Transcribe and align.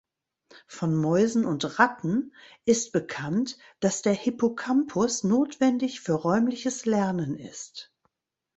Von 0.65 0.95
Mäusen 0.95 1.45
und 1.45 1.77
Ratten 1.77 2.33
ist 2.65 2.91
bekannt, 2.91 3.59
dass 3.81 4.01
der 4.01 4.13
Hippocampus 4.15 5.23
notwendig 5.23 6.01
für 6.01 6.13
räumliches 6.13 6.87
Lernen 6.87 7.35
ist. 7.37 7.93